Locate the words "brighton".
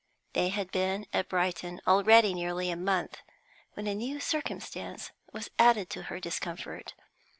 1.29-1.79